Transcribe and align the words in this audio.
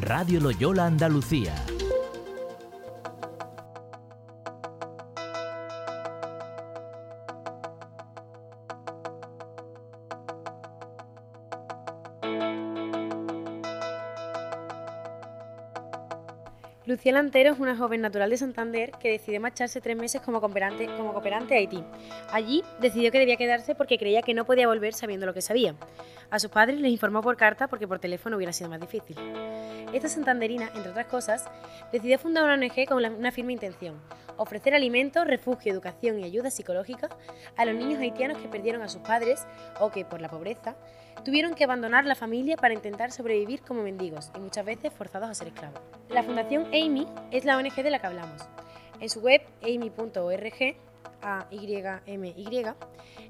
Radio 0.00 0.40
Loyola 0.40 0.86
Andalucía. 0.86 1.54
Lucía 16.84 17.12
Lantero 17.12 17.52
es 17.52 17.60
una 17.60 17.76
joven 17.76 18.00
natural 18.00 18.28
de 18.28 18.36
Santander 18.36 18.90
que 19.00 19.10
decidió 19.10 19.40
marcharse 19.40 19.80
tres 19.80 19.96
meses 19.96 20.20
como 20.20 20.40
cooperante, 20.40 20.86
como 20.96 21.16
a 21.16 21.54
Haití. 21.54 21.82
Allí 22.30 22.64
decidió 22.80 23.12
que 23.12 23.18
debía 23.18 23.36
quedarse 23.36 23.74
porque 23.74 23.98
creía 23.98 24.20
que 24.22 24.34
no 24.34 24.44
podía 24.44 24.66
volver 24.66 24.92
sabiendo 24.92 25.24
lo 25.24 25.32
que 25.32 25.42
sabía. 25.42 25.74
A 26.30 26.38
sus 26.38 26.50
padres 26.50 26.80
les 26.80 26.90
informó 26.90 27.22
por 27.22 27.36
carta 27.36 27.68
porque 27.68 27.86
por 27.86 27.98
teléfono 27.98 28.36
hubiera 28.36 28.52
sido 28.52 28.68
más 28.68 28.80
difícil. 28.80 29.16
Esta 29.92 30.08
santanderina, 30.08 30.70
entre 30.74 30.90
otras 30.90 31.06
cosas, 31.06 31.44
decidió 31.92 32.18
fundar 32.18 32.44
una 32.44 32.54
ONG 32.54 32.86
con 32.88 33.04
una 33.04 33.30
firme 33.30 33.52
intención, 33.52 34.00
ofrecer 34.36 34.74
alimentos, 34.74 35.26
refugio, 35.26 35.72
educación 35.72 36.18
y 36.18 36.24
ayuda 36.24 36.50
psicológica 36.50 37.10
a 37.56 37.64
los 37.64 37.74
niños 37.74 38.00
haitianos 38.00 38.38
que 38.38 38.48
perdieron 38.48 38.82
a 38.82 38.88
sus 38.88 39.02
padres 39.02 39.46
o 39.80 39.90
que, 39.90 40.04
por 40.04 40.20
la 40.22 40.28
pobreza, 40.28 40.76
tuvieron 41.24 41.54
que 41.54 41.64
abandonar 41.64 42.06
la 42.06 42.14
familia 42.14 42.56
para 42.56 42.74
intentar 42.74 43.12
sobrevivir 43.12 43.60
como 43.60 43.82
mendigos 43.82 44.30
y 44.34 44.40
muchas 44.40 44.64
veces 44.64 44.92
forzados 44.92 45.28
a 45.28 45.34
ser 45.34 45.48
esclavos. 45.48 45.80
La 46.08 46.22
Fundación 46.22 46.66
Amy 46.68 47.06
es 47.30 47.44
la 47.44 47.56
ONG 47.58 47.74
de 47.74 47.90
la 47.90 47.98
que 47.98 48.06
hablamos. 48.06 48.42
En 49.00 49.10
su 49.10 49.20
web 49.20 49.42
amy.org 49.62 50.76
a 51.22 51.46
YMY, 51.50 52.44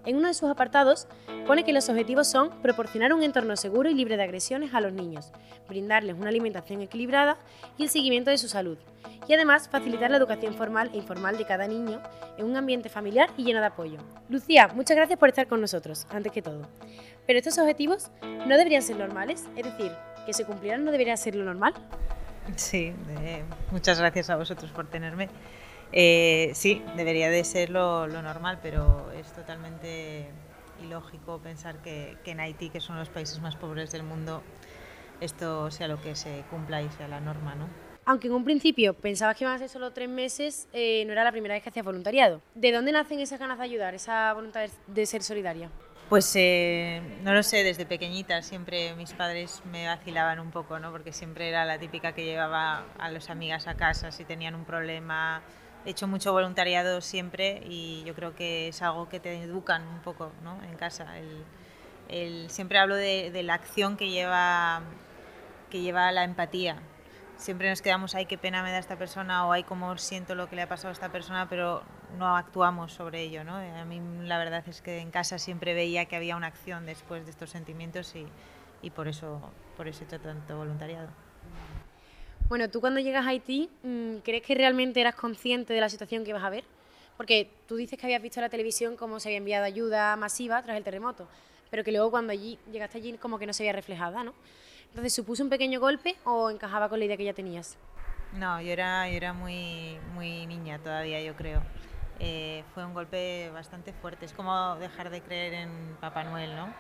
en 0.05 0.17
uno 0.17 0.29
de 0.29 0.35
sus 0.35 0.51
apartados 0.51 1.07
pone 1.47 1.65
que 1.65 1.73
los 1.73 1.89
objetivos 1.89 2.27
son 2.27 2.51
proporcionar 2.63 3.13
un 3.13 3.23
entorno 3.23 3.57
seguro 3.57 3.89
y 3.89 3.95
libre 3.95 4.17
de 4.17 4.23
agresiones 4.25 4.75
a 4.75 4.81
los 4.81 4.93
niños, 4.93 5.33
brindarles 5.69 6.17
una 6.17 6.29
alimentación 6.29 6.81
equilibrada 6.81 7.37
y 7.79 7.85
el 7.85 7.89
seguimiento 7.89 8.31
de 8.31 8.39
su 8.39 8.49
salud, 8.49 8.79
y 9.29 9.35
además 9.35 9.69
facilitar 9.69 10.11
la 10.11 10.17
educación 10.17 10.55
formal 10.55 10.91
e 10.93 10.97
informal 10.97 11.37
de 11.37 11.45
cada 11.45 11.69
niño 11.69 12.01
en 12.37 12.47
un 12.47 12.57
ambiente 12.57 12.89
familiar 12.89 13.31
y 13.37 13.45
lleno 13.45 13.61
de 13.61 13.67
apoyo. 13.67 13.99
Lucía, 14.29 14.69
muchas 14.75 14.97
gracias 14.97 15.19
por 15.19 15.29
estar 15.29 15.47
con 15.47 15.61
nosotros, 15.61 16.07
antes 16.11 16.33
que 16.33 16.43
todo. 16.43 16.69
Pero 17.27 17.39
estos 17.39 17.59
objetivos 17.59 18.11
no 18.23 18.57
deberían 18.57 18.83
ser 18.83 18.97
normales, 18.97 19.47
es 19.57 19.65
decir, 19.65 19.93
que 20.27 20.33
se 20.33 20.45
cumplieran 20.45 20.85
no 20.85 20.91
debería 20.91 21.17
ser 21.17 21.35
lo 21.35 21.45
normal. 21.45 21.75
Sí, 22.57 22.93
muchas 23.71 23.99
gracias 23.99 24.31
a 24.31 24.37
vosotros 24.37 24.71
por 24.73 24.89
tenerme. 24.89 25.29
Eh, 25.93 26.53
sí, 26.55 26.83
debería 26.97 27.29
de 27.29 27.45
ser 27.45 27.71
lo, 27.71 28.07
normal, 28.07 28.59
pero 28.63 29.13
es 29.13 29.31
totalmente 29.33 30.31
ilógico 30.83 31.39
pensar 31.39 31.83
que, 31.83 32.17
en 32.25 32.41
Haití, 32.41 32.71
que 32.71 32.81
son 32.81 32.99
los 32.99 33.09
países 33.11 33.41
más 33.41 33.57
pobres 33.57 33.93
del 33.93 34.03
mundo, 34.03 34.43
esto 35.21 35.71
sea 35.71 35.89
lo 35.89 36.01
que 36.01 36.17
se 36.17 36.45
cumpla 36.51 36.83
y 36.83 36.91
sea 36.91 37.09
la 37.09 37.21
norma, 37.21 37.55
¿no? 37.55 37.69
Aunque 38.05 38.27
en 38.27 38.35
un 38.35 38.43
principio 38.43 38.95
pensabas 38.95 39.37
que 39.37 39.45
iban 39.45 39.55
a 39.55 39.59
ser 39.59 39.69
solo 39.69 39.93
tres 39.93 40.09
meses, 40.09 40.67
eh, 40.73 41.05
no 41.07 41.13
era 41.13 41.23
la 41.23 41.31
primera 41.31 41.55
vez 41.55 41.63
que 41.63 41.69
hacías 41.69 41.85
voluntariado. 41.85 42.43
¿De 42.55 42.73
dónde 42.73 42.91
nacen 42.91 43.21
esas 43.21 43.39
ganas 43.39 43.59
de 43.59 43.65
ayudar, 43.65 43.95
esa 43.95 44.33
voluntad 44.33 44.69
de 44.89 45.07
ser 45.07 45.23
solidaria? 45.23 45.71
Pues 46.09 46.31
eh, 46.35 47.01
no 47.23 47.33
lo 47.33 47.43
sé, 47.43 47.63
desde 47.63 47.87
pequeñita 47.87 48.43
siempre 48.43 48.95
mis 48.97 49.13
padres 49.13 49.63
me 49.71 49.87
vacilaban 49.87 50.41
un 50.41 50.51
poco, 50.51 50.81
¿no? 50.81 50.91
Porque 50.91 51.13
siempre 51.13 51.49
era 51.49 51.65
la 51.65 51.79
típica 51.79 52.13
que 52.13 52.25
llevaba 52.25 52.85
a 52.99 53.11
las 53.11 53.31
amigas 53.31 53.69
a 53.69 53.77
casa 53.77 54.11
si 54.11 54.25
tenían 54.25 54.55
un 54.55 54.65
problema, 54.65 55.43
he 55.85 55.91
hecho 55.91 56.07
mucho 56.07 56.33
voluntariado 56.33 57.01
siempre 57.01 57.63
y 57.69 58.03
yo 58.05 58.15
creo 58.15 58.35
que 58.35 58.69
es 58.69 58.83
algo 58.83 59.09
que 59.09 59.21
te 59.21 59.43
educan 59.43 59.87
un 59.87 60.01
poco 60.01 60.33
¿no? 60.43 60.63
en 60.63 60.77
casa. 60.77 61.15
El, 62.09 62.51
siempre 62.51 62.79
hablo 62.79 62.95
de, 62.95 63.43
la 63.43 63.55
acción 63.55 63.97
que 63.97 64.11
lleva, 64.11 64.83
que 65.71 65.81
lleva 65.81 66.13
la 66.13 66.25
empatía. 66.25 66.77
Siempre 67.37 67.69
nos 67.71 67.83
quedamos, 67.83 68.15
ay, 68.15 68.27
qué 68.27 68.39
pena 68.39 68.63
me 68.63 68.71
da 68.71 68.79
esta 68.79 68.97
persona 68.97 69.47
o 69.47 69.53
ay, 69.53 69.65
cómo 69.65 69.97
siento 69.99 70.35
lo 70.35 70.49
que 70.49 70.55
le 70.55 70.63
ha 70.63 70.69
pasado 70.69 70.91
a 70.91 70.93
esta 70.93 71.11
persona, 71.11 71.49
pero 71.49 71.83
no 72.17 72.37
actuamos 72.37 72.93
sobre 72.93 73.23
ello. 73.23 73.43
¿no? 73.43 73.57
A 73.57 73.85
mí 73.85 74.01
la 74.25 74.39
verdad 74.39 74.63
es 74.69 74.83
que 74.83 74.99
en 74.99 75.11
casa 75.11 75.39
siempre 75.39 75.75
veía 75.75 76.05
que 76.05 76.15
había 76.15 76.37
una 76.37 76.49
acción 76.49 76.87
después 76.87 77.25
de 77.25 77.31
estos 77.31 77.51
sentimientos 77.51 78.15
y, 78.15 78.27
y 78.83 78.91
por, 78.91 79.09
eso, 79.09 79.41
por 79.77 79.89
eso 79.89 80.05
he 80.05 80.07
hecho 80.07 80.21
tanto 80.21 80.57
voluntariado. 80.57 81.09
Bueno, 82.53 82.69
tú 82.69 82.83
cuando 82.83 83.01
llegas 83.01 83.25
a 83.25 83.31
Haití, 83.31 83.71
mm, 83.83 84.17
¿crees 84.19 84.43
que 84.43 84.55
realmente 84.55 85.01
eras 85.01 85.15
consciente 85.15 85.73
de 85.73 85.81
la 85.81 85.89
situación 85.89 86.23
que 86.23 86.29
ibas 86.29 86.45
a 86.45 86.51
ver? 86.51 86.65
Porque 87.17 87.49
tú 87.67 87.77
dices 87.77 87.99
que 87.99 88.05
habías 88.05 88.21
visto 88.21 88.41
en 88.41 88.43
la 88.43 88.51
televisión 88.51 88.95
cómo 88.95 89.21
se 89.21 89.31
había 89.31 89.39
enviado 89.39 89.65
ayuda 89.65 90.15
masiva 90.17 90.63
tras 90.63 90.77
el 90.77 90.85
terremoto, 90.85 91.27
pero 91.71 91.83
que 91.83 91.93
luego 91.93 92.11
cuando 92.11 92.31
allí 92.31 92.59
llegaste 92.71 92.99
allí 92.99 93.15
como 93.15 93.39
que 93.39 93.47
no 93.47 93.55
se 93.55 93.63
veía 93.63 93.73
reflejada, 93.73 94.23
¿no? 94.23 94.35
Entonces, 94.91 95.15
¿supuso 95.15 95.43
un 95.43 95.49
pequeño 95.49 95.81
golpe 95.81 96.15
o 96.25 96.51
encajaba 96.51 96.91
con 96.91 96.99
la 96.99 97.07
idea 97.07 97.17
que 97.17 97.25
ya 97.25 97.33
tenías? 97.33 97.79
No, 98.35 98.61
yo 98.61 98.71
era, 98.71 99.09
yo 99.09 99.17
era 99.17 99.33
muy, 99.33 99.97
muy 100.13 100.47
niña 100.47 100.79
todavía, 100.79 101.23
yo 101.23 101.35
creo. 101.35 101.63
Eh, 102.21 102.65
fue 102.75 102.85
un 102.85 102.93
golpe 102.93 103.49
bastante 103.55 103.95
fuerte. 103.95 104.27
Es 104.27 104.35
como 104.35 104.77
dejar 104.77 105.09
de 105.09 105.23
creer 105.23 105.55
en 105.55 105.97
Papá 106.03 106.23
Noel, 106.25 106.55
¿no? 106.55 106.75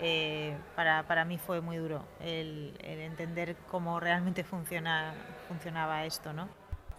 Eh, 0.00 0.56
para, 0.76 1.06
para, 1.06 1.24
mí 1.24 1.38
fue 1.38 1.60
muy 1.60 1.76
duro 1.76 2.04
el, 2.20 2.74
entender 2.80 3.56
cómo 3.68 3.98
realmente 3.98 4.44
funciona, 4.44 5.12
funcionaba 5.48 6.04
esto, 6.04 6.32
¿no? 6.32 6.48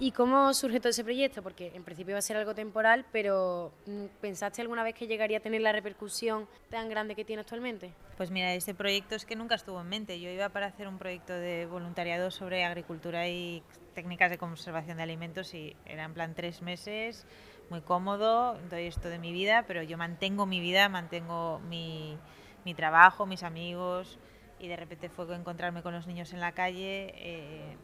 ¿Y 0.01 0.11
cómo 0.11 0.53
surge 0.53 0.79
todo 0.79 0.91
ese 0.91 1.03
proyecto? 1.03 1.43
Porque 1.43 1.73
en 1.75 1.83
principio 1.83 2.11
iba 2.11 2.19
a 2.19 2.21
ser 2.21 2.37
algo 2.37 2.55
temporal, 2.55 3.05
pero 3.11 3.73
mm, 3.85 4.05
¿pensaste 4.21 4.61
alguna 4.61 4.81
vez 4.83 4.95
que 4.95 5.07
llegaría 5.07 5.39
a 5.39 5.41
tener 5.41 5.59
la 5.59 5.73
repercusión 5.73 6.47
tan 6.69 6.87
grande 6.89 7.15
que 7.15 7.25
tiene 7.25 7.41
actualmente? 7.41 7.93
Pues 8.15 8.31
mira, 8.31 8.53
este 8.53 8.73
proyecto 8.73 9.15
es 9.15 9.25
que 9.25 9.35
nunca 9.35 9.55
estuvo 9.55 9.81
en 9.81 9.89
mente. 9.89 10.19
Yo 10.21 10.29
iba 10.29 10.47
para 10.49 10.67
hacer 10.67 10.87
un 10.87 10.97
proyecto 10.97 11.33
de 11.33 11.65
voluntariado 11.65 12.31
sobre 12.31 12.63
agricultura 12.63 13.27
y 13.27 13.61
técnicas 13.93 14.29
de 14.29 14.37
conservación 14.37 14.97
de 14.97 15.03
alimentos 15.03 15.53
y 15.53 15.75
era 15.85 16.05
en 16.05 16.13
plan 16.13 16.33
tres 16.33 16.61
meses, 16.61 17.25
muy 17.69 17.81
cómodo, 17.81 18.57
doy 18.69 18.85
esto 18.85 19.09
de 19.09 19.19
mi 19.19 19.33
vida, 19.33 19.65
pero 19.67 19.83
yo 19.83 19.97
mantengo 19.97 20.45
mi 20.45 20.61
vida, 20.61 20.87
mantengo 20.87 21.59
mi 21.67 22.17
mi 22.65 22.73
trabajo, 22.73 23.25
mis 23.25 23.43
amigos, 23.43 24.19
y 24.59 24.67
de 24.67 24.75
repente 24.75 25.09
fue 25.09 25.33
encontrarme 25.35 25.81
con 25.81 25.93
los 25.93 26.05
niños 26.05 26.33
en 26.33 26.39
la 26.39 26.51
calle, 26.51 27.13
eh, 27.15 27.77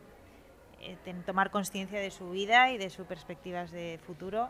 eh, 0.82 1.16
tomar 1.26 1.50
conciencia 1.50 2.00
de 2.00 2.12
su 2.12 2.32
vida 2.32 2.72
y 2.72 2.78
de 2.78 2.90
sus 2.90 3.08
perspectivas 3.08 3.72
de 3.72 4.00
futuro. 4.06 4.50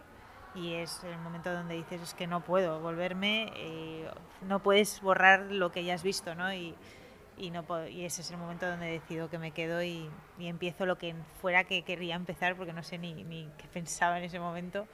Y 0.55 0.73
es 0.73 1.03
el 1.03 1.17
momento 1.19 1.53
donde 1.53 1.75
dices, 1.75 2.01
es 2.01 2.13
que 2.13 2.27
no 2.27 2.41
puedo 2.41 2.79
volverme, 2.79 3.51
eh, 3.57 4.09
no 4.47 4.59
puedes 4.59 5.01
borrar 5.01 5.51
lo 5.51 5.71
que 5.71 5.83
ya 5.83 5.93
has 5.93 6.03
visto, 6.03 6.33
¿no? 6.33 6.53
Y, 6.53 6.73
y, 7.37 7.51
no 7.51 7.65
y 7.89 8.05
ese 8.05 8.21
es 8.21 8.31
el 8.31 8.37
momento 8.37 8.65
donde 8.67 8.85
decido 8.85 9.29
que 9.29 9.37
me 9.37 9.51
quedo 9.51 9.83
y, 9.83 10.09
y, 10.39 10.47
empiezo 10.47 10.85
lo 10.85 10.97
que 10.97 11.13
fuera 11.41 11.65
que 11.65 11.83
querría 11.83 12.15
empezar, 12.15 12.55
porque 12.55 12.71
no 12.71 12.83
sé 12.83 12.97
ni, 12.97 13.25
ni 13.25 13.49
qué 13.57 13.67
pensaba 13.67 14.17
en 14.17 14.23
ese 14.23 14.39
momento, 14.39 14.87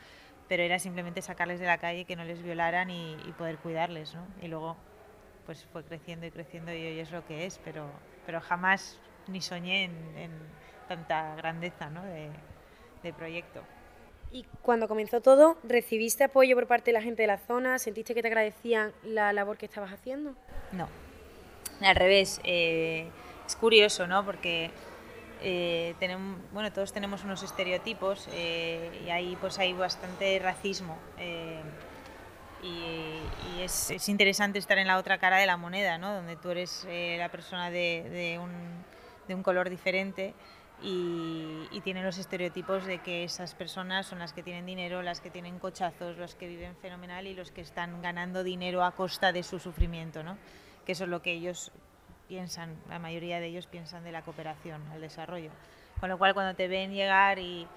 pero 0.50 0.64
era 0.64 0.80
simplemente 0.80 1.22
sacarles 1.22 1.60
de 1.60 1.68
la 1.68 1.78
calle, 1.78 2.06
que 2.06 2.16
no 2.16 2.24
les 2.24 2.42
violaran 2.42 2.90
y, 2.90 3.14
y 3.28 3.32
poder 3.34 3.60
cuidarles, 3.60 4.16
¿no? 4.16 4.26
Y 4.42 4.48
luego 4.48 4.78
pues 5.46 5.66
fue 5.72 5.84
creciendo 5.84 6.26
y 6.26 6.32
creciendo 6.32 6.74
y 6.74 6.86
hoy 6.86 7.00
es 7.00 7.12
lo 7.12 7.26
que 7.26 7.46
es, 7.46 7.60
pero, 7.64 7.90
pero 8.26 8.42
jamás 8.42 9.00
ni 9.28 9.42
soñé 9.42 9.86
en, 9.86 10.32
tanta 10.88 11.36
grandeza 11.36 11.90
¿no? 11.90 12.04
de, 12.04 12.30
de 13.02 13.14
proyecto. 13.14 13.62
Y 14.32 14.46
cuando 14.62 14.88
comenzó 14.88 15.22
todo, 15.22 15.58
¿recibiste 15.64 16.24
apoyo 16.24 16.56
por 16.56 16.68
parte 16.68 16.92
de 16.92 16.94
la 16.94 17.02
gente 17.02 17.24
de 17.24 17.28
la 17.28 17.38
zona? 17.38 17.80
¿Sentiste 17.80 18.14
que 18.14 18.22
te 18.22 18.28
agradecían 18.28 18.94
la 19.04 19.34
labor 19.34 19.58
que 19.58 19.66
estabas 19.66 19.92
haciendo? 19.92 20.36
No, 20.72 20.88
al 21.82 21.96
revés. 21.96 22.40
Eh, 22.44 23.10
es 23.46 23.56
curioso, 23.56 24.08
¿no? 24.08 24.26
Porque 24.26 24.72
eh, 25.42 25.96
tenemos, 26.00 26.40
bueno, 26.54 26.72
todos 26.72 26.94
tenemos 26.94 27.24
unos 27.24 27.44
estereotipos 27.44 28.30
eh, 28.34 29.02
y 29.06 29.10
ahí 29.10 29.38
pues 29.42 29.60
hay 29.60 29.74
bastante 29.74 30.40
racismo 30.40 30.98
y, 32.64 33.62
es, 33.62 34.10
interesante 34.10 34.60
estar 34.60 34.78
en 34.78 34.88
la 34.88 34.98
otra 34.98 35.18
cara 35.20 35.38
de 35.38 35.46
la 35.46 35.58
moneda, 35.58 35.98
¿no? 35.98 36.14
donde 36.14 36.36
tú 36.36 36.50
eres 36.50 36.86
eh, 36.90 37.16
la 37.20 37.30
persona 37.30 37.70
de, 37.70 38.40
un, 38.42 39.44
color 39.44 39.70
diferente 39.70 40.34
y, 40.82 41.68
y 41.72 41.82
tienen 41.82 42.04
los 42.04 42.18
estereotipos 42.18 42.86
de 42.86 43.00
que 43.00 43.24
esas 43.24 43.56
personas 43.56 44.08
son 44.08 44.20
las 44.20 44.34
que 44.34 44.44
tienen 44.44 44.66
dinero, 44.66 45.02
las 45.02 45.22
que 45.22 45.30
tienen 45.30 45.58
cochazos, 45.60 46.18
los 46.18 46.36
que 46.36 46.48
viven 46.48 46.76
fenomenal 46.76 47.28
y 47.28 47.34
los 47.34 47.52
que 47.52 47.62
están 47.62 48.02
ganando 48.02 48.44
dinero 48.44 48.84
a 48.84 48.92
costa 48.92 49.32
de 49.32 49.44
su 49.44 49.60
sufrimiento, 49.60 50.24
¿no? 50.24 50.38
que 50.86 50.92
eso 50.94 51.06
es 51.06 51.10
lo 51.10 51.22
que 51.22 51.32
ellos 51.32 51.72
piensan, 52.28 52.76
la 52.90 53.00
mayoría 53.00 53.40
de 53.40 53.48
ellos 53.48 53.68
piensan 53.68 54.04
de 54.04 54.12
la 54.12 54.22
cooperación, 54.22 54.82
el 54.94 55.02
desarrollo. 55.02 55.52
Con 56.00 56.10
lo 56.10 56.18
cual 56.18 56.34
cuando 56.34 56.56
te 56.56 56.68
ven 56.68 56.94
llegar 56.94 57.40
y 57.40 57.68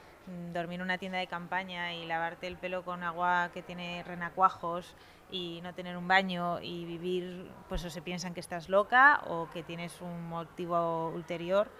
dormir 0.52 0.80
en 0.80 0.82
una 0.82 0.98
tienda 0.98 1.18
de 1.18 1.26
campaña 1.26 1.94
y 1.94 2.06
lavarte 2.06 2.46
el 2.46 2.56
pelo 2.56 2.84
con 2.84 3.02
agua 3.02 3.50
que 3.52 3.62
tiene 3.62 4.02
renacuajos 4.04 4.94
y 5.30 5.60
no 5.62 5.74
tener 5.74 5.96
un 5.96 6.08
baño 6.08 6.60
y 6.60 6.84
vivir, 6.84 7.50
pues 7.68 7.84
o 7.84 7.90
se 7.90 8.02
piensan 8.02 8.34
que 8.34 8.40
estás 8.40 8.68
loca 8.68 9.22
o 9.26 9.48
que 9.50 9.62
tienes 9.62 10.00
un 10.00 10.28
motivo 10.28 11.08
ulterior 11.08 11.70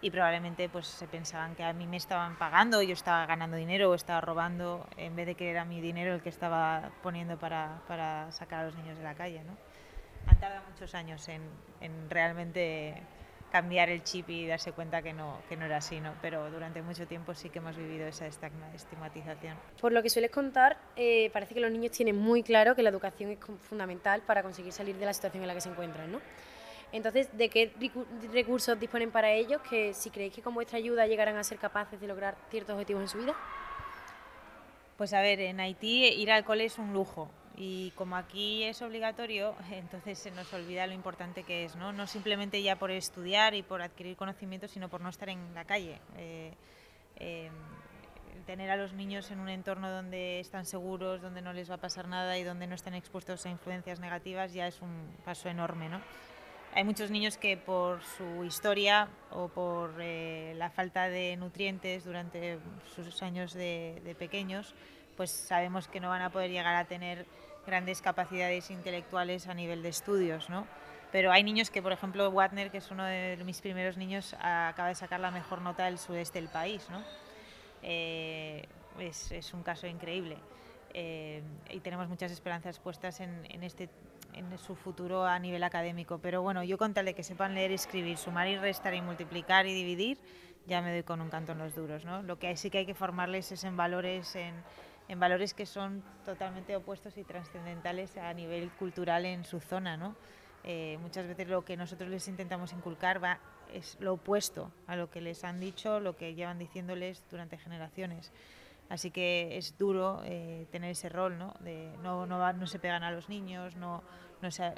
y 0.00 0.10
probablemente 0.10 0.68
pues 0.68 0.86
se 0.86 1.06
pensaban 1.06 1.54
que 1.54 1.64
a 1.64 1.72
mí 1.72 1.86
me 1.86 1.96
estaban 1.96 2.36
pagando, 2.36 2.82
yo 2.82 2.92
estaba 2.92 3.24
ganando 3.24 3.56
dinero 3.56 3.90
o 3.90 3.94
estaba 3.94 4.20
robando 4.20 4.86
en 4.98 5.16
vez 5.16 5.26
de 5.26 5.34
que 5.34 5.50
era 5.50 5.64
mi 5.64 5.80
dinero 5.80 6.14
el 6.14 6.20
que 6.20 6.28
estaba 6.28 6.90
poniendo 7.02 7.38
para, 7.38 7.80
para 7.88 8.30
sacar 8.30 8.60
a 8.60 8.64
los 8.64 8.74
niños 8.74 8.98
de 8.98 9.04
la 9.04 9.14
calle. 9.14 9.42
¿no? 9.44 9.56
Han 10.26 10.38
tardado 10.38 10.62
muchos 10.70 10.94
años 10.94 11.26
en, 11.28 11.42
en 11.80 12.10
realmente 12.10 13.02
cambiar 13.54 13.88
el 13.88 14.02
chip 14.02 14.28
y 14.30 14.48
darse 14.48 14.72
cuenta 14.72 15.00
que 15.00 15.12
no, 15.12 15.38
que 15.48 15.56
no 15.56 15.64
era 15.64 15.76
así, 15.76 16.00
¿no? 16.00 16.12
Pero 16.20 16.50
durante 16.50 16.82
mucho 16.82 17.06
tiempo 17.06 17.36
sí 17.36 17.50
que 17.50 17.60
hemos 17.60 17.76
vivido 17.76 18.04
esa 18.04 18.26
estigmatización. 18.26 19.56
Por 19.80 19.92
lo 19.92 20.02
que 20.02 20.10
sueles 20.10 20.32
contar, 20.32 20.76
eh, 20.96 21.30
parece 21.32 21.54
que 21.54 21.60
los 21.60 21.70
niños 21.70 21.92
tienen 21.92 22.18
muy 22.18 22.42
claro 22.42 22.74
que 22.74 22.82
la 22.82 22.90
educación 22.90 23.30
es 23.30 23.38
fundamental 23.60 24.22
para 24.22 24.42
conseguir 24.42 24.72
salir 24.72 24.96
de 24.96 25.06
la 25.06 25.14
situación 25.14 25.44
en 25.44 25.46
la 25.46 25.54
que 25.54 25.60
se 25.60 25.68
encuentran, 25.68 26.10
¿no? 26.10 26.20
Entonces, 26.90 27.28
¿de 27.38 27.48
qué 27.48 27.72
recursos 28.32 28.76
disponen 28.80 29.12
para 29.12 29.30
ellos 29.30 29.62
que 29.70 29.94
si 29.94 30.10
creéis 30.10 30.34
que 30.34 30.42
con 30.42 30.52
vuestra 30.52 30.78
ayuda 30.78 31.06
llegarán 31.06 31.36
a 31.36 31.44
ser 31.44 31.58
capaces 31.58 32.00
de 32.00 32.08
lograr 32.08 32.34
ciertos 32.50 32.72
objetivos 32.72 33.02
en 33.02 33.08
su 33.08 33.18
vida? 33.18 33.36
Pues 34.96 35.12
a 35.12 35.20
ver, 35.20 35.38
en 35.38 35.60
Haití 35.60 36.06
ir 36.06 36.32
al 36.32 36.44
cole 36.44 36.64
es 36.64 36.76
un 36.76 36.92
lujo 36.92 37.30
y 37.56 37.92
como 37.92 38.16
aquí 38.16 38.64
es 38.64 38.82
obligatorio, 38.82 39.54
entonces 39.70 40.18
se 40.18 40.30
nos 40.30 40.52
olvida 40.52 40.86
lo 40.86 40.92
importante 40.92 41.44
que 41.44 41.64
es, 41.64 41.76
¿no? 41.76 41.92
No 41.92 42.06
simplemente 42.06 42.62
ya 42.62 42.76
por 42.76 42.90
estudiar 42.90 43.54
y 43.54 43.62
por 43.62 43.82
adquirir 43.82 44.16
conocimientos, 44.16 44.70
sino 44.70 44.88
por 44.88 45.00
no 45.00 45.08
estar 45.08 45.28
en 45.28 45.54
la 45.54 45.64
calle. 45.64 46.00
Eh, 46.16 46.52
eh, 47.16 47.50
tener 48.46 48.70
a 48.70 48.76
los 48.76 48.92
niños 48.92 49.30
en 49.30 49.40
un 49.40 49.48
entorno 49.48 49.90
donde 49.90 50.40
están 50.40 50.66
seguros, 50.66 51.22
donde 51.22 51.40
no 51.40 51.52
les 51.52 51.70
va 51.70 51.76
a 51.76 51.80
pasar 51.80 52.08
nada 52.08 52.36
y 52.36 52.44
donde 52.44 52.66
no 52.66 52.74
están 52.74 52.94
expuestos 52.94 53.46
a 53.46 53.48
influencias 53.48 54.00
negativas 54.00 54.52
ya 54.52 54.66
es 54.66 54.82
un 54.82 55.16
paso 55.24 55.48
enorme, 55.48 55.88
¿no? 55.88 56.00
Hay 56.74 56.82
muchos 56.82 57.10
niños 57.10 57.38
que 57.38 57.56
por 57.56 58.02
su 58.02 58.44
historia 58.44 59.08
o 59.30 59.48
por 59.48 59.94
eh, 60.00 60.54
la 60.56 60.70
falta 60.70 61.08
de 61.08 61.36
nutrientes 61.36 62.04
durante 62.04 62.58
sus 62.96 63.22
años 63.22 63.54
de, 63.54 64.02
de 64.04 64.14
pequeños, 64.16 64.74
pues 65.16 65.30
sabemos 65.30 65.88
que 65.88 66.00
no 66.00 66.08
van 66.08 66.22
a 66.22 66.30
poder 66.30 66.50
llegar 66.50 66.74
a 66.74 66.84
tener 66.84 67.26
grandes 67.66 68.02
capacidades 68.02 68.70
intelectuales 68.70 69.48
a 69.48 69.54
nivel 69.54 69.82
de 69.82 69.88
estudios, 69.88 70.50
¿no? 70.50 70.66
Pero 71.12 71.30
hay 71.30 71.44
niños 71.44 71.70
que, 71.70 71.80
por 71.80 71.92
ejemplo, 71.92 72.28
Watner, 72.30 72.70
que 72.70 72.78
es 72.78 72.90
uno 72.90 73.04
de 73.04 73.40
mis 73.44 73.60
primeros 73.60 73.96
niños, 73.96 74.34
acaba 74.40 74.88
de 74.88 74.96
sacar 74.96 75.20
la 75.20 75.30
mejor 75.30 75.62
nota 75.62 75.84
del 75.84 75.98
sudeste 75.98 76.40
del 76.40 76.48
país, 76.48 76.88
¿no? 76.90 77.02
Eh, 77.82 78.66
es, 78.98 79.54
un 79.54 79.62
caso 79.62 79.86
increíble. 79.86 80.36
Eh, 80.92 81.42
y 81.70 81.80
tenemos 81.80 82.08
muchas 82.08 82.32
esperanzas 82.32 82.78
puestas 82.80 83.20
en, 83.20 83.44
este, 83.62 83.88
en 84.32 84.58
su 84.58 84.74
futuro 84.74 85.24
a 85.24 85.38
nivel 85.38 85.62
académico. 85.62 86.18
Pero 86.18 86.42
bueno, 86.42 86.64
yo 86.64 86.78
con 86.78 86.94
tal 86.94 87.04
de 87.04 87.14
que 87.14 87.22
sepan 87.22 87.54
leer 87.54 87.70
escribir, 87.70 88.16
sumar 88.16 88.48
y 88.48 88.56
restar 88.58 88.94
y 88.94 89.00
multiplicar 89.00 89.66
y 89.66 89.74
dividir, 89.74 90.18
ya 90.66 90.82
me 90.82 90.92
doy 90.92 91.02
con 91.02 91.20
un 91.20 91.30
canto 91.30 91.52
en 91.52 91.58
los 91.58 91.74
duros. 91.74 92.04
¿no? 92.04 92.22
Lo 92.22 92.38
que 92.38 92.56
sí 92.56 92.70
que 92.70 92.78
hay 92.78 92.86
que 92.86 92.94
formarles 92.94 93.52
es 93.52 93.64
en 93.64 93.76
valores, 93.76 94.34
en, 94.34 94.54
en 95.08 95.20
valores 95.20 95.54
que 95.54 95.66
son 95.66 96.02
totalmente 96.24 96.76
opuestos 96.76 97.16
y 97.18 97.24
trascendentales 97.24 98.16
a 98.16 98.32
nivel 98.32 98.70
cultural 98.72 99.26
en 99.26 99.44
su 99.44 99.60
zona. 99.60 99.96
¿no? 99.96 100.16
Eh, 100.64 100.98
muchas 101.02 101.26
veces 101.26 101.48
lo 101.48 101.64
que 101.64 101.76
nosotros 101.76 102.08
les 102.08 102.26
intentamos 102.28 102.72
inculcar 102.72 103.22
va, 103.22 103.38
es 103.72 103.96
lo 104.00 104.14
opuesto 104.14 104.72
a 104.86 104.96
lo 104.96 105.10
que 105.10 105.20
les 105.20 105.44
han 105.44 105.60
dicho, 105.60 106.00
lo 106.00 106.16
que 106.16 106.34
llevan 106.34 106.58
diciéndoles 106.58 107.24
durante 107.30 107.58
generaciones. 107.58 108.32
Así 108.88 109.10
que 109.10 109.56
es 109.56 109.76
duro 109.78 110.22
eh, 110.24 110.66
tener 110.70 110.90
ese 110.90 111.08
rol, 111.08 111.38
¿no? 111.38 111.54
De 111.60 111.90
no, 112.02 112.26
no, 112.26 112.52
no 112.52 112.66
se 112.66 112.78
pegan 112.78 113.02
a 113.02 113.10
los 113.10 113.28
niños, 113.28 113.76
no, 113.76 114.02
no 114.42 114.50
se, 114.50 114.74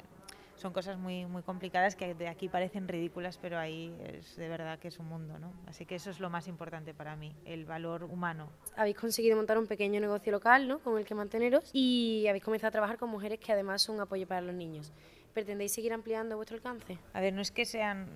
son 0.57 0.73
cosas 0.73 0.97
muy, 0.97 1.25
muy 1.25 1.43
complicadas 1.43 1.95
que 1.95 2.13
de 2.13 2.27
aquí 2.27 2.49
parecen 2.49 2.87
ridículas, 2.87 3.37
pero 3.37 3.57
ahí 3.57 3.95
es 4.03 4.35
de 4.35 4.49
verdad 4.49 4.79
que 4.79 4.89
es 4.89 4.99
un 4.99 5.07
mundo, 5.07 5.39
¿no? 5.39 5.53
Así 5.67 5.85
que 5.85 5.95
eso 5.95 6.09
es 6.09 6.19
lo 6.19 6.29
más 6.29 6.47
importante 6.47 6.93
para 6.93 7.15
mí, 7.15 7.33
el 7.45 7.65
valor 7.65 8.03
humano. 8.03 8.49
Habéis 8.75 8.97
conseguido 8.97 9.37
montar 9.37 9.57
un 9.57 9.67
pequeño 9.67 10.01
negocio 10.01 10.31
local, 10.31 10.67
¿no? 10.67 10.79
Con 10.79 10.97
el 10.97 11.05
que 11.05 11.15
manteneros 11.15 11.69
y 11.73 12.25
habéis 12.27 12.43
comenzado 12.43 12.69
a 12.69 12.71
trabajar 12.71 12.97
con 12.97 13.09
mujeres 13.09 13.39
que 13.39 13.51
además 13.53 13.81
son 13.83 13.99
apoyo 14.01 14.27
para 14.27 14.41
los 14.41 14.55
niños. 14.55 14.91
¿Pretendéis 15.33 15.71
seguir 15.71 15.93
ampliando 15.93 16.35
vuestro 16.35 16.55
alcance? 16.55 16.97
A 17.13 17.21
ver, 17.21 17.31
no 17.31 17.41
es 17.41 17.51
que 17.51 17.65
sean, 17.65 18.07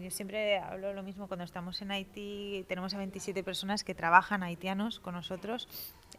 yo 0.00 0.12
siempre 0.12 0.58
hablo 0.58 0.92
lo 0.92 1.02
mismo 1.02 1.26
cuando 1.26 1.42
estamos 1.42 1.82
en 1.82 1.90
Haití, 1.90 2.64
tenemos 2.68 2.94
a 2.94 2.98
27 2.98 3.42
personas 3.42 3.82
que 3.82 3.96
trabajan 3.96 4.44
haitianos 4.44 5.00
con 5.00 5.14
nosotros, 5.14 5.66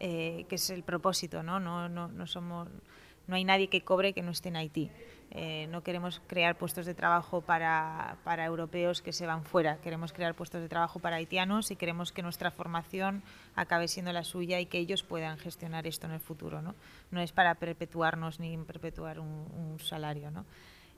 eh, 0.00 0.44
que 0.50 0.56
es 0.56 0.68
el 0.68 0.82
propósito, 0.82 1.42
¿no? 1.42 1.60
No, 1.60 1.88
no, 1.88 2.08
no 2.08 2.26
somos, 2.26 2.68
no 3.26 3.36
hay 3.36 3.44
nadie 3.44 3.68
que 3.68 3.80
cobre 3.80 4.12
que 4.12 4.20
no 4.20 4.32
esté 4.32 4.50
en 4.50 4.56
Haití. 4.56 4.90
Eh, 5.32 5.68
no 5.70 5.82
queremos 5.82 6.20
crear 6.26 6.56
puestos 6.58 6.86
de 6.86 6.94
trabajo 6.94 7.40
para, 7.40 8.16
para, 8.24 8.44
europeos 8.44 9.00
que 9.00 9.12
se 9.12 9.26
van 9.26 9.44
fuera, 9.44 9.76
queremos 9.76 10.12
crear 10.12 10.34
puestos 10.34 10.60
de 10.60 10.68
trabajo 10.68 10.98
para 10.98 11.16
haitianos 11.16 11.70
y 11.70 11.76
queremos 11.76 12.10
que 12.10 12.20
nuestra 12.22 12.50
formación 12.50 13.22
acabe 13.54 13.86
siendo 13.86 14.12
la 14.12 14.24
suya 14.24 14.58
y 14.58 14.66
que 14.66 14.78
ellos 14.78 15.04
puedan 15.04 15.38
gestionar 15.38 15.86
esto 15.86 16.06
en 16.06 16.12
el 16.14 16.20
futuro. 16.20 16.62
No, 16.62 16.74
no 17.12 17.20
es 17.20 17.30
para 17.30 17.54
perpetuarnos 17.54 18.40
ni 18.40 18.56
perpetuar 18.58 19.20
un, 19.20 19.78
salario. 19.78 20.32
¿no? 20.32 20.44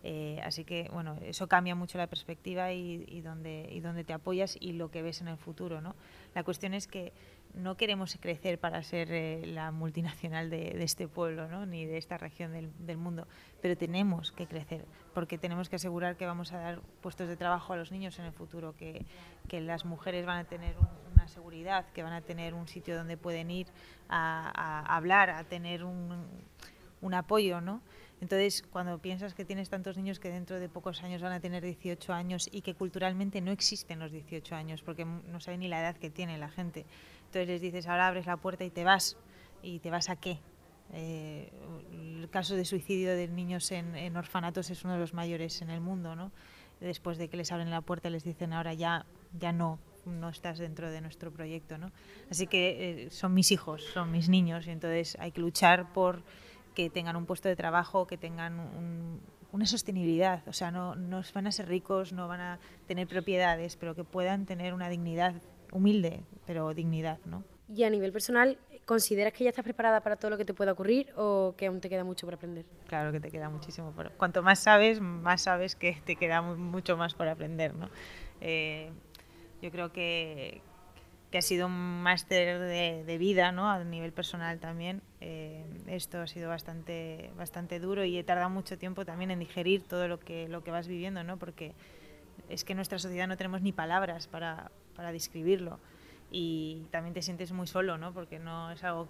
Eh, 0.03 0.41
así 0.43 0.65
que, 0.65 0.89
bueno, 0.91 1.19
eso 1.23 1.47
cambia 1.47 1.75
mucho 1.75 1.99
la 1.99 2.07
perspectiva 2.07 2.73
y, 2.73 3.05
y, 3.09 3.21
donde, 3.21 3.69
y 3.71 3.81
donde 3.81 4.03
te 4.03 4.15
apoyas 4.15 4.57
y 4.59 4.73
lo 4.73 4.91
que 4.91 5.03
ves 5.03 5.21
en 5.21 5.29
el 5.29 5.37
futuro. 5.37 5.83
¿no? 5.83 5.95
La 6.35 6.43
cuestión 6.43 6.73
es 6.73 6.87
que 6.87 7.13
no 7.55 7.77
queremos 7.77 8.17
crecer 8.21 8.59
para 8.59 8.83
ser 8.83 9.13
eh, 9.13 9.47
la 9.47 9.71
multinacional 9.71 10.51
de, 10.51 10.83
este 10.83 11.09
pueblo 11.09 11.49
¿no? 11.49 11.67
ni 11.67 11.85
de 11.85 11.99
esta 11.99 12.19
región 12.19 12.53
del, 12.53 12.97
mundo, 12.97 13.27
pero 13.61 13.77
tenemos 13.77 14.33
que 14.33 14.47
crecer 14.47 14.85
porque 15.15 15.39
tenemos 15.39 15.69
que 15.69 15.77
asegurar 15.77 16.17
que 16.17 16.27
vamos 16.27 16.53
a 16.53 16.59
dar 16.59 16.81
puestos 17.01 17.29
de 17.29 17.37
trabajo 17.37 17.73
a 17.73 17.77
los 17.77 17.93
niños 17.93 18.19
en 18.19 18.25
el 18.25 18.33
futuro, 18.33 18.75
que, 18.77 19.05
las 19.51 19.85
mujeres 19.85 20.25
van 20.25 20.39
a 20.39 20.45
tener 20.45 20.77
un, 20.79 20.89
una 21.15 21.29
seguridad, 21.29 21.87
que 21.93 22.03
van 22.03 22.15
a 22.15 22.23
tener 22.23 22.55
un 22.55 22.69
sitio 22.69 22.97
donde 22.97 23.19
pueden 23.19 23.51
ir 23.51 23.67
a, 24.09 24.51
a 24.55 24.97
hablar, 24.97 25.29
a 25.31 25.45
tener 25.45 25.85
un, 25.85 26.27
un 27.03 27.15
apoyo, 27.15 27.61
¿no? 27.61 27.83
Entonces, 28.23 28.63
cuando 28.63 29.01
piensas 29.01 29.35
que 29.35 29.45
tienes 29.45 29.69
tantos 29.69 29.97
niños 29.97 30.21
que 30.21 30.31
dentro 30.31 30.61
de 30.61 30.69
pocos 30.69 31.03
años 31.03 31.21
van 31.21 31.33
a 31.33 31.41
tener 31.41 31.65
18 31.65 32.13
años 32.13 32.49
y 32.53 32.63
que 32.63 32.73
culturalmente 32.73 33.41
no 33.41 33.51
existen 33.51 33.99
los 33.99 34.13
18 34.13 34.55
años, 34.55 34.81
porque 34.81 35.05
no 35.05 35.41
saben 35.41 35.59
ni 35.59 35.69
la 35.69 35.81
edad 35.81 35.97
que 35.97 36.09
tiene 36.09 36.39
la 36.39 36.49
gente, 36.49 36.87
entonces 37.33 37.49
les 37.49 37.63
dices, 37.63 37.87
ahora 37.87 38.09
abres 38.09 38.27
la 38.27 38.37
puerta 38.37 38.63
y 38.63 38.69
te 38.69 38.85
vas. 38.85 39.17
¿Y 39.63 39.79
te 39.79 39.91
vas 39.91 40.11
a 40.11 40.17
qué? 40.17 40.39
Eh, 40.93 41.51
el 41.93 42.29
caso 42.29 42.57
de 42.57 42.67
suicidio 42.67 43.17
de 43.17 43.27
niños 43.27 43.73
en, 43.73 43.97
en, 43.97 44.19
orfanatos 44.19 44.69
es 44.69 44.85
uno 44.85 44.93
de 44.93 45.01
los 45.01 45.15
mayores 45.15 45.63
en 45.63 45.71
el 45.71 45.81
mundo, 45.81 46.15
¿no? 46.15 46.31
Después 46.81 47.17
de 47.17 47.29
que 47.29 47.39
les 47.39 47.51
abren 47.51 47.71
la 47.71 47.81
puerta 47.81 48.11
les 48.11 48.23
dicen, 48.25 48.53
ahora 48.53 48.75
ya, 48.75 49.07
ya 49.41 49.51
no, 49.53 49.79
no 50.05 50.29
estás 50.29 50.59
dentro 50.59 50.91
de 50.91 51.01
nuestro 51.01 51.31
proyecto, 51.33 51.79
¿no? 51.79 51.91
Así 52.31 52.47
que 52.47 53.07
eh, 53.07 53.11
son 53.11 53.33
mis 53.33 53.51
hijos, 53.51 53.83
son 53.95 54.11
mis 54.11 54.29
niños, 54.29 54.67
y 54.67 54.71
entonces 54.71 55.17
hay 55.19 55.33
que 55.33 55.41
luchar 55.41 55.91
por 55.95 56.23
que 56.75 56.91
tengan 56.91 57.17
un 57.17 57.25
puesto 57.25 57.49
de 57.49 57.57
trabajo, 57.57 58.07
que 58.07 58.19
tengan 58.19 58.61
un, 58.61 59.21
una 59.53 59.65
sostenibilidad, 59.65 60.47
o 60.47 60.53
sea, 60.53 60.71
no, 60.71 60.97
no 60.97 61.23
van 61.33 61.47
a 61.47 61.53
ser 61.53 61.69
ricos, 61.69 62.13
no 62.13 62.29
van 62.29 62.41
a 62.41 62.59
tener 62.87 63.09
propiedades, 63.09 63.77
pero 63.77 63.95
que 63.95 64.05
puedan 64.05 64.45
tener 64.45 64.75
una 64.75 64.91
dignidad 64.91 65.35
humilde, 65.73 66.21
pero 66.47 66.73
dignidad, 66.75 67.19
¿no? 67.25 67.43
Y 67.75 67.85
a 67.85 67.91
nivel 67.91 68.13
personal, 68.13 68.59
¿consideras 68.85 69.33
que 69.33 69.45
ya 69.45 69.51
estás 69.51 69.65
preparada 69.65 70.01
para 70.03 70.17
todo 70.17 70.31
lo 70.31 70.37
que 70.37 70.45
te 70.45 70.53
pueda 70.53 70.73
ocurrir 70.73 71.13
o 71.17 71.55
que 71.57 71.67
aún 71.67 71.81
te 71.81 71.89
queda 71.89 72.05
mucho 72.05 72.27
por 72.27 72.35
aprender? 72.35 72.67
Claro 72.87 73.13
que 73.13 73.21
te 73.21 73.31
queda 73.31 73.49
muchísimo. 73.49 73.93
Por... 73.93 74.11
Cuanto 74.13 74.43
más 74.43 74.59
sabes, 74.59 75.01
más 75.01 75.43
sabes 75.43 75.75
que 75.75 75.97
te 76.05 76.17
queda 76.17 76.43
mucho 76.43 76.97
más 76.97 77.15
por 77.15 77.29
aprender, 77.29 77.75
¿no? 77.75 77.89
Eh, 78.41 78.91
yo 79.63 79.71
creo 79.71 79.93
que, 79.93 80.61
que, 81.31 81.39
ha 81.39 81.43
sido 81.43 81.67
un 81.67 82.03
máster 82.03 82.59
de, 82.59 83.05
de, 83.07 83.19
vida, 83.19 83.53
¿no? 83.53 83.71
A 83.71 83.83
nivel 83.85 84.13
personal 84.13 84.59
también. 84.59 85.01
Eh, 85.21 85.65
esto 85.87 86.21
ha 86.21 86.27
sido 86.27 86.49
bastante, 86.49 87.31
bastante 87.39 87.79
duro 87.79 88.05
y 88.05 88.19
he 88.19 88.25
tardado 88.25 88.51
mucho 88.51 88.77
tiempo 88.77 89.05
también 89.07 89.31
en 89.31 89.39
digerir 89.39 89.83
todo 89.85 90.09
lo 90.09 90.19
que, 90.19 90.49
lo 90.49 90.63
que 90.65 90.73
vas 90.73 90.89
viviendo, 90.89 91.23
¿no? 91.23 91.39
Porque 91.39 91.73
es 92.53 92.65
que 92.65 92.73
en 92.73 92.77
nuestra 92.77 92.99
sociedad 92.99 93.27
no 93.27 93.37
tenemos 93.37 93.63
ni 93.63 93.73
palabras 93.73 94.29
para, 94.29 94.71
para 94.95 95.11
describirlo. 95.11 95.81
Y 96.31 96.87
también 96.91 97.15
te 97.15 97.23
sientes 97.23 97.53
muy 97.53 97.67
solo, 97.67 97.99
¿no? 97.99 98.13
Porque 98.13 98.39
no 98.39 98.71
es 98.71 98.83
algo 98.85 99.09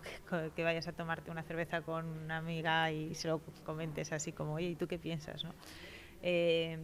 que, 0.56 0.64
vayas 0.64 0.88
a 0.88 0.92
tomarte 0.92 1.30
una 1.30 1.42
cerveza 1.42 1.82
con 1.82 2.06
una 2.06 2.38
amiga 2.38 2.90
y 2.90 3.14
se 3.14 3.28
lo 3.28 3.40
comentes 3.64 4.12
así 4.12 4.32
como, 4.32 4.54
oye, 4.54 4.70
¿y 4.70 4.76
tú 4.76 4.86
qué 4.86 4.98
piensas, 4.98 5.44
no? 5.44 5.52
Eh, 6.22 6.78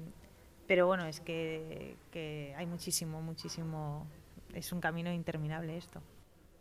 pero 0.66 0.86
bueno, 0.86 1.06
es 1.06 1.20
que, 1.20 1.96
que 2.12 2.54
hay 2.56 2.66
muchísimo, 2.66 3.22
muchísimo, 3.22 4.06
es 4.54 4.72
un 4.72 4.80
camino 4.80 5.12
interminable 5.12 5.76
esto. 5.76 6.00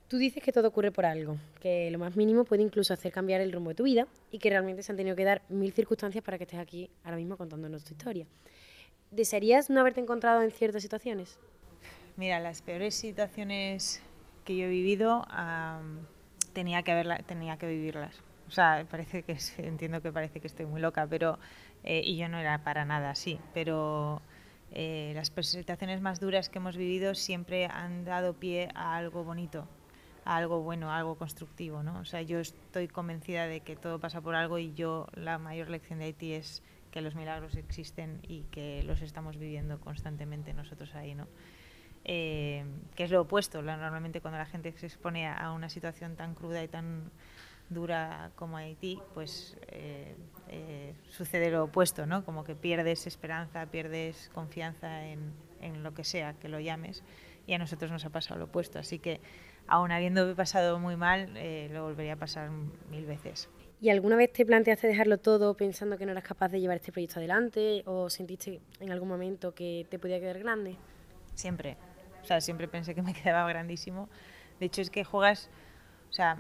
Tú 0.07 0.17
dices 0.17 0.41
que 0.41 0.53
todo 0.53 0.69
ocurre 0.69 0.91
por 0.91 1.05
algo, 1.05 1.37
que 1.59 1.91
lo 1.91 1.99
más 1.99 2.15
mínimo 2.15 2.45
puede 2.45 2.63
incluso 2.63 2.93
hacer 2.93 3.11
cambiar 3.11 3.41
el 3.41 3.51
rumbo 3.51 3.71
de 3.71 3.75
tu 3.75 3.83
vida 3.83 4.07
y 4.31 4.39
que 4.39 4.49
realmente 4.49 4.81
se 4.81 4.91
han 4.91 4.95
tenido 4.95 5.15
que 5.15 5.25
dar 5.25 5.41
mil 5.49 5.73
circunstancias 5.73 6.23
para 6.23 6.37
que 6.37 6.45
estés 6.45 6.59
aquí 6.59 6.89
ahora 7.03 7.17
mismo 7.17 7.35
contándonos 7.35 7.83
tu 7.83 7.93
historia. 7.93 8.25
¿Desearías 9.11 9.69
no 9.69 9.79
haberte 9.79 10.01
encontrado 10.01 10.41
en 10.41 10.51
ciertas 10.51 10.81
situaciones? 10.81 11.39
Mira, 12.17 12.39
las 12.39 12.61
peores 12.61 12.95
situaciones 12.95 14.01
que 14.43 14.57
yo 14.57 14.65
he 14.65 14.69
vivido 14.69 15.25
um, 15.29 15.99
tenía, 16.53 16.83
que 16.83 16.91
haberla, 16.91 17.19
tenía 17.19 17.57
que 17.57 17.67
vivirlas. 17.67 18.15
O 18.47 18.51
sea, 18.51 18.85
parece 18.89 19.23
que 19.23 19.37
entiendo 19.57 20.01
que 20.01 20.11
parece 20.11 20.39
que 20.39 20.47
estoy 20.47 20.65
muy 20.65 20.81
loca, 20.81 21.05
pero 21.07 21.37
eh, 21.83 22.01
y 22.03 22.17
yo 22.17 22.27
no 22.29 22.37
era 22.37 22.63
para 22.63 22.85
nada 22.85 23.11
así. 23.11 23.39
Pero 23.53 24.21
eh, 24.71 25.13
las 25.15 25.31
situaciones 25.45 26.01
más 26.01 26.19
duras 26.19 26.49
que 26.49 26.59
hemos 26.59 26.75
vivido 26.75 27.15
siempre 27.15 27.65
han 27.65 28.03
dado 28.03 28.33
pie 28.33 28.69
a 28.75 28.97
algo 28.97 29.23
bonito, 29.23 29.67
a 30.25 30.37
algo 30.37 30.61
bueno, 30.61 30.91
a 30.91 30.97
algo 30.97 31.15
constructivo, 31.15 31.83
¿no? 31.83 31.99
O 31.99 32.05
sea, 32.05 32.21
yo 32.21 32.39
estoy 32.39 32.87
convencida 32.87 33.47
de 33.47 33.61
que 33.61 33.75
todo 33.75 33.99
pasa 33.99 34.21
por 34.21 34.35
algo 34.35 34.57
y 34.57 34.73
yo 34.73 35.07
la 35.13 35.37
mayor 35.37 35.69
lección 35.69 35.99
de 35.99 36.05
Haití 36.05 36.33
es 36.33 36.63
que 36.91 37.01
los 37.01 37.15
milagros 37.15 37.55
existen 37.55 38.19
y 38.27 38.43
que 38.43 38.83
los 38.83 39.01
estamos 39.01 39.37
viviendo 39.37 39.79
constantemente 39.79 40.53
nosotros 40.53 40.93
ahí, 40.95 41.15
¿no? 41.15 41.27
Eh, 42.09 42.63
que 42.95 43.03
es 43.03 43.11
lo 43.11 43.21
opuesto. 43.21 43.61
Normalmente 43.61 44.21
cuando 44.21 44.37
la 44.37 44.45
gente 44.45 44.73
se 44.77 44.85
expone 44.85 45.27
a 45.27 45.51
una 45.51 45.69
situación 45.69 46.15
tan 46.15 46.35
cruda 46.35 46.63
y 46.63 46.67
tan 46.69 47.11
dura 47.69 48.31
como 48.35 48.55
Haití, 48.55 49.01
pues 49.13 49.57
eh, 49.67 50.15
eh, 50.47 50.95
sucede 51.09 51.51
lo 51.51 51.65
opuesto, 51.65 52.05
¿no? 52.05 52.23
Como 52.23 52.45
que 52.45 52.55
pierdes 52.55 53.07
esperanza, 53.07 53.65
pierdes 53.65 54.29
confianza 54.33 55.05
en, 55.05 55.33
en, 55.59 55.83
lo 55.83 55.93
que 55.93 56.05
sea 56.05 56.33
que 56.33 56.47
lo 56.47 56.61
llames, 56.61 57.03
y 57.45 57.53
a 57.53 57.57
nosotros 57.57 57.91
nos 57.91 58.05
ha 58.05 58.09
pasado 58.09 58.39
lo 58.39 58.45
opuesto. 58.45 58.79
Así 58.79 58.99
que, 58.99 59.19
aún 59.67 59.91
habiendo 59.91 60.33
pasado 60.33 60.79
muy 60.79 60.95
mal, 60.95 61.33
lo 61.73 61.83
volvería 61.83 62.13
a 62.13 62.17
pasar 62.17 62.49
mil 62.89 63.05
veces. 63.05 63.49
¿Y 63.79 63.89
alguna 63.89 64.15
vez 64.15 64.33
te 64.33 64.45
planteaste 64.45 64.87
dejarlo 64.87 65.19
todo 65.19 65.55
pensando 65.55 65.97
que 65.97 66.05
no 66.05 66.11
eras 66.11 66.23
capaz 66.23 66.49
de 66.49 66.59
llevar 66.59 66.77
este 66.77 66.91
proyecto 66.91 67.19
adelante 67.19 67.83
o 67.85 68.09
sentiste 68.09 68.59
en 68.79 68.91
algún 68.91 69.07
momento 69.07 69.53
que 69.53 69.85
te 69.89 69.99
podía 69.99 70.19
quedar 70.19 70.39
grande? 70.39 70.77
Siempre. 71.35 71.77
O 72.23 72.25
sea, 72.25 72.41
siempre 72.41 72.67
pensé 72.67 72.95
que 72.95 73.03
me 73.03 73.13
quedaba 73.23 73.47
grandísimo. 73.47 74.09
De 74.59 74.65
hecho, 74.65 74.81
es 74.81 74.89
que 74.89 75.03
juegas, 75.03 75.51
o 76.09 76.13
sea, 76.13 76.39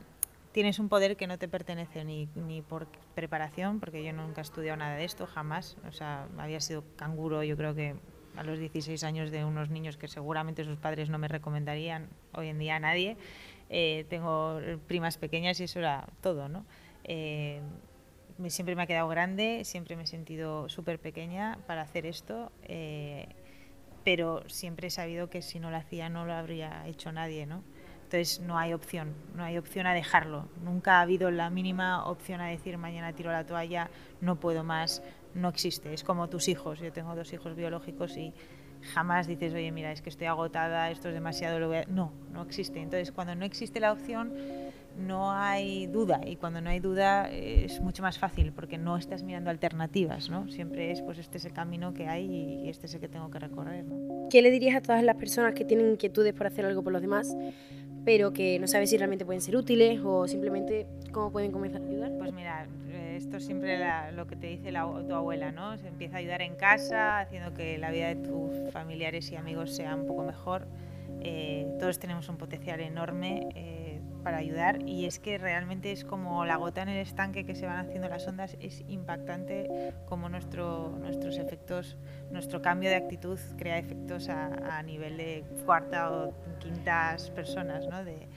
tienes 0.51 0.79
un 0.79 0.89
poder 0.89 1.15
que 1.15 1.27
no 1.27 1.37
te 1.37 1.47
pertenece 1.47 2.03
ni, 2.03 2.27
por 2.67 2.87
preparación, 3.13 3.79
porque 3.79 4.03
yo 4.03 4.13
nunca 4.13 4.41
he 4.41 4.43
estudiado 4.43 4.77
nada 4.77 4.95
de 4.95 5.05
esto, 5.05 5.27
jamás. 5.27 5.77
O 5.87 5.91
sea, 5.91 6.27
había 6.39 6.59
sido 6.59 6.83
canguro, 6.95 7.43
yo 7.43 7.55
creo 7.55 7.75
que 7.75 7.95
a 8.35 8.43
los 8.43 8.57
16 8.57 9.03
años 9.03 9.29
de 9.29 9.45
unos 9.45 9.69
niños 9.69 9.97
que 9.97 10.07
seguramente 10.07 10.63
sus 10.63 10.77
padres 10.77 11.09
no 11.09 11.19
me 11.19 11.27
recomendarían 11.27 12.09
hoy 12.33 12.47
en 12.47 12.57
día 12.57 12.77
a 12.77 12.79
nadie. 12.79 13.17
Eh, 13.69 14.05
tengo 14.09 14.59
primas 14.87 15.17
pequeñas 15.19 15.59
y 15.59 15.65
eso 15.65 15.77
era 15.77 16.07
todo, 16.21 16.49
¿no? 16.49 16.65
Eh, 17.07 17.61
siempre 18.47 18.75
me 18.75 18.83
ha 18.83 18.87
quedado 18.87 19.07
grande, 19.07 19.63
siempre 19.63 19.95
me 19.95 20.03
he 20.03 20.07
sentido 20.07 20.69
súper 20.69 20.99
pequeña 20.99 21.57
para 21.65 21.81
hacer 21.81 22.05
esto, 22.05 22.51
eh, 22.63 23.27
pero 24.03 24.47
siempre 24.47 24.87
he 24.87 24.91
sabido 24.91 25.29
que 25.29 25.41
si 25.41 25.59
no 25.59 25.71
lo 25.71 25.77
hacía 25.77 26.09
no 26.09 26.25
lo 26.25 26.33
habría 26.33 26.87
hecho 26.87 27.11
nadie, 27.11 27.45
¿no? 27.45 27.63
Entonces 28.03 28.39
no 28.39 28.57
hay 28.57 28.71
opción, 28.71 29.13
no 29.35 29.43
hay 29.43 29.57
opción 29.57 29.85
a 29.85 29.93
dejarlo. 29.93 30.47
Nunca 30.63 30.99
ha 30.99 31.01
habido 31.01 31.29
la 31.29 31.49
mínima 31.49 32.05
opción 32.05 32.39
a 32.39 32.47
decir 32.47 32.77
mañana 32.77 33.11
tiro 33.11 33.31
la 33.33 33.45
toalla, 33.45 33.89
no 34.21 34.39
puedo 34.39 34.63
más, 34.63 35.03
no 35.33 35.49
existe. 35.49 35.93
Es 35.93 36.05
como 36.05 36.29
tus 36.29 36.47
hijos, 36.47 36.79
yo 36.79 36.93
tengo 36.93 37.15
dos 37.15 37.33
hijos 37.33 37.55
biológicos 37.55 38.15
y 38.15 38.33
jamás 38.93 39.27
dices, 39.27 39.53
oye, 39.53 39.73
mira, 39.73 39.91
es 39.91 40.01
que 40.01 40.09
estoy 40.09 40.27
agotada, 40.27 40.89
esto 40.89 41.09
es 41.09 41.15
demasiado, 41.15 41.59
lo 41.59 41.69
No, 41.87 42.13
no 42.31 42.43
existe. 42.43 42.79
Entonces 42.79 43.11
cuando 43.11 43.35
no 43.35 43.43
existe 43.43 43.81
la 43.81 43.91
opción 43.91 44.31
no 44.97 45.31
hay 45.31 45.87
duda 45.87 46.21
y 46.25 46.35
cuando 46.35 46.61
no 46.61 46.69
hay 46.69 46.79
duda 46.79 47.29
es 47.31 47.79
mucho 47.81 48.01
más 48.01 48.17
fácil 48.17 48.51
porque 48.51 48.77
no 48.77 48.97
estás 48.97 49.23
mirando 49.23 49.49
alternativas, 49.49 50.29
¿no? 50.29 50.47
Siempre 50.49 50.91
es 50.91 51.01
pues 51.01 51.17
este 51.17 51.37
es 51.37 51.45
el 51.45 51.53
camino 51.53 51.93
que 51.93 52.07
hay 52.07 52.25
y 52.25 52.69
este 52.69 52.87
es 52.87 52.93
el 52.93 52.99
que 52.99 53.07
tengo 53.07 53.29
que 53.29 53.39
recorrer, 53.39 53.85
¿no? 53.85 54.29
¿Qué 54.29 54.41
le 54.41 54.51
dirías 54.51 54.75
a 54.75 54.81
todas 54.81 55.03
las 55.03 55.15
personas 55.15 55.53
que 55.53 55.65
tienen 55.65 55.91
inquietudes 55.91 56.33
por 56.33 56.47
hacer 56.47 56.65
algo 56.65 56.83
por 56.83 56.91
los 56.91 57.01
demás, 57.01 57.35
pero 58.05 58.33
que 58.33 58.59
no 58.59 58.67
sabes 58.67 58.89
si 58.89 58.97
realmente 58.97 59.25
pueden 59.25 59.41
ser 59.41 59.55
útiles 59.55 59.99
o 60.03 60.27
simplemente 60.27 60.87
cómo 61.11 61.31
pueden 61.31 61.51
comenzar 61.51 61.81
a 61.81 61.85
ayudar? 61.85 62.11
Pues 62.17 62.33
mira, 62.33 62.67
esto 63.17 63.39
siempre 63.39 63.79
lo 64.13 64.27
que 64.27 64.35
te 64.35 64.47
dice 64.47 64.71
la, 64.71 64.83
tu 65.07 65.13
abuela, 65.13 65.51
¿no? 65.51 65.77
Se 65.77 65.87
empieza 65.87 66.17
a 66.17 66.19
ayudar 66.19 66.41
en 66.41 66.55
casa, 66.55 67.19
haciendo 67.19 67.53
que 67.53 67.77
la 67.77 67.91
vida 67.91 68.07
de 68.07 68.15
tus 68.15 68.71
familiares 68.71 69.31
y 69.31 69.35
amigos 69.35 69.75
sea 69.75 69.95
un 69.95 70.05
poco 70.07 70.23
mejor. 70.23 70.67
Eh, 71.21 71.67
todos 71.79 71.99
tenemos 71.99 72.29
un 72.29 72.37
potencial 72.37 72.79
enorme. 72.79 73.49
Eh, 73.55 73.86
para 74.23 74.37
ayudar 74.37 74.81
y 74.87 75.05
es 75.05 75.19
que 75.19 75.37
realmente 75.37 75.91
es 75.91 76.03
como 76.03 76.45
la 76.45 76.57
gota 76.57 76.81
en 76.81 76.89
el 76.89 76.97
estanque 76.97 77.45
que 77.45 77.55
se 77.55 77.65
van 77.65 77.77
haciendo 77.77 78.09
las 78.09 78.27
ondas, 78.27 78.57
es 78.59 78.83
impactante 78.87 79.93
como 80.05 80.29
nuestro, 80.29 80.95
nuestros 80.99 81.37
efectos, 81.37 81.97
nuestro 82.31 82.61
cambio 82.61 82.89
de 82.89 82.95
actitud 82.95 83.39
crea 83.57 83.77
efectos 83.77 84.29
a, 84.29 84.81
nivel 84.83 85.17
de 85.17 85.43
cuarta 85.65 86.11
o 86.11 86.33
quintas 86.59 87.29
personas, 87.31 87.87
¿no? 87.87 88.03
de, 88.03 88.27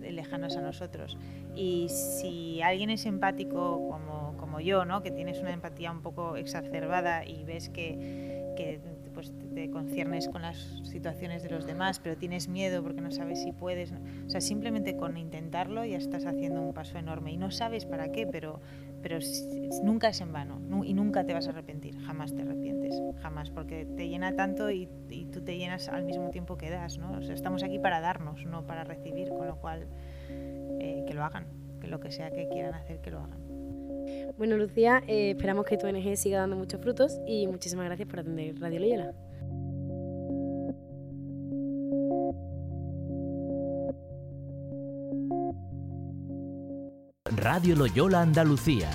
lejanos 0.00 0.56
a 0.56 0.60
nosotros. 0.60 1.18
Y 1.56 1.88
si 1.88 2.62
alguien 2.62 2.88
es 2.90 3.04
empático 3.04 3.88
como, 3.90 4.36
como 4.36 4.60
yo, 4.60 4.84
¿no? 4.84 5.02
que 5.02 5.10
tienes 5.10 5.40
una 5.40 5.52
empatía 5.52 5.90
un 5.90 6.02
poco 6.02 6.36
exacerbada 6.36 7.26
y 7.26 7.44
ves 7.44 7.68
que, 7.68 8.54
que 8.56 8.80
pues 9.18 9.32
te 9.52 9.68
conciernes 9.68 10.28
con 10.28 10.42
las 10.42 10.58
situaciones 10.84 11.42
de 11.42 11.50
los 11.50 11.66
demás, 11.66 11.98
pero 11.98 12.16
tienes 12.16 12.46
miedo 12.46 12.84
porque 12.84 13.00
no 13.00 13.10
sabes 13.10 13.42
si 13.42 13.50
puedes. 13.50 13.90
O 13.90 14.30
sea, 14.30 14.40
simplemente 14.40 14.96
con 14.96 15.16
intentarlo 15.16 15.84
ya 15.84 15.96
estás 15.96 16.24
haciendo 16.24 16.62
un 16.62 16.72
paso 16.72 16.98
enorme 16.98 17.32
y 17.32 17.36
no 17.36 17.50
sabes 17.50 17.84
para 17.84 18.12
qué, 18.12 18.28
pero, 18.28 18.60
pero 19.02 19.18
nunca 19.82 20.10
es 20.10 20.20
en 20.20 20.32
vano 20.32 20.60
y 20.84 20.94
nunca 20.94 21.24
te 21.24 21.34
vas 21.34 21.48
a 21.48 21.50
arrepentir, 21.50 21.98
jamás 21.98 22.32
te 22.32 22.42
arrepientes, 22.42 22.94
jamás, 23.20 23.50
porque 23.50 23.86
te 23.86 24.08
llena 24.08 24.36
tanto 24.36 24.70
y, 24.70 24.86
tú 25.32 25.42
te 25.42 25.58
llenas 25.58 25.88
al 25.88 26.04
mismo 26.04 26.30
tiempo 26.30 26.56
que 26.56 26.70
das, 26.70 26.98
¿no? 26.98 27.10
O 27.18 27.22
sea, 27.22 27.34
estamos 27.34 27.64
aquí 27.64 27.80
para 27.80 28.00
darnos, 28.00 28.46
no 28.46 28.68
para 28.68 28.84
recibir, 28.84 29.30
con 29.30 29.48
lo 29.48 29.56
cual 29.56 29.88
eh, 30.30 31.02
que 31.08 31.14
lo 31.14 31.24
hagan, 31.24 31.48
que 31.80 31.88
lo 31.88 31.98
que 31.98 32.12
sea 32.12 32.30
que 32.30 32.46
quieran 32.46 32.74
hacer, 32.74 33.00
que 33.00 33.10
lo 33.10 33.18
hagan. 33.18 33.47
Bueno, 34.36 34.56
Lucía, 34.56 35.02
eh, 35.06 35.30
esperamos 35.30 35.66
que 35.66 35.76
tu 35.76 35.86
ONG 35.86 36.16
siga 36.16 36.38
dando 36.38 36.56
muchos 36.56 36.80
frutos 36.80 37.18
y 37.26 37.46
muchísimas 37.46 37.86
gracias 37.86 38.08
por 38.08 38.20
atender 38.20 38.54
Radio 38.60 38.80
Loyola. 38.80 39.12
Radio 47.36 47.76
Loyola 47.76 48.22
Andalucía 48.22 48.90